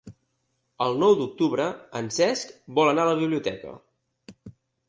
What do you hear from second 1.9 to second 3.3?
en Cesc vol anar a la